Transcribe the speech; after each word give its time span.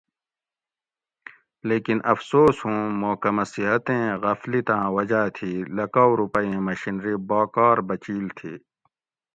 لیکن 1.69 1.97
افسوس 2.13 2.55
ہوں 2.65 2.79
محکمہ 3.01 3.45
صحتیں 3.53 4.05
غفلتاۤں 4.23 4.85
وجاۤ 4.95 5.27
تھی 5.35 5.51
لکاؤ 5.75 6.11
روپئی 6.21 6.47
ایں 6.51 6.61
مشینری 6.67 7.15
باکار 7.29 7.77
بچیل 7.87 8.25
تھی 8.37 8.53